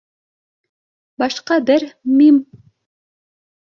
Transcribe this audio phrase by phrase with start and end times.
[1.25, 1.87] Башҡа бер
[2.19, 2.45] Мим